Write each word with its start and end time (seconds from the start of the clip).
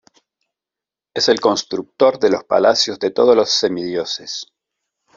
Es 1.13 1.29
el 1.29 1.39
constructor 1.39 2.17
de 2.17 2.31
los 2.31 2.43
palacios 2.45 2.97
de 2.97 3.11
todos 3.11 3.35
los 3.35 3.51
semidioses. 3.51 4.47